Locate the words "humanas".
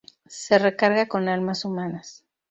1.63-2.25